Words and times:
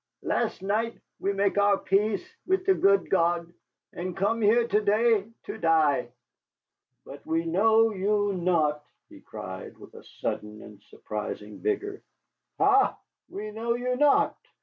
Last 0.23 0.63
night 0.63 0.99
we 1.19 1.31
make 1.31 1.59
our 1.59 1.77
peace 1.77 2.27
with 2.47 2.65
the 2.65 2.73
good 2.73 3.07
God, 3.11 3.53
and 3.93 4.17
come 4.17 4.41
here 4.41 4.67
to 4.67 4.81
day 4.81 5.27
to 5.43 5.59
die. 5.59 6.07
But 7.05 7.23
we 7.23 7.45
know 7.45 7.91
you 7.91 8.33
not," 8.33 8.83
he 9.09 9.21
cried, 9.21 9.77
with 9.77 9.93
a 9.93 10.03
sudden 10.03 10.63
and 10.63 10.81
surprising 10.89 11.59
vigor; 11.59 12.01
"ha, 12.57 12.97
we 13.29 13.51
know 13.51 13.75
you 13.75 13.95
not! 13.95 14.35